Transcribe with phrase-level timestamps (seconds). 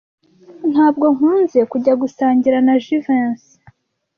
[0.71, 3.53] Ntabwo nkunze kujya gusangira na Jivency.